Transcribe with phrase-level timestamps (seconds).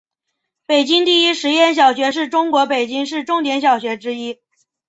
[0.65, 4.39] 北京第一实验小学是中国北京市重点小学之一。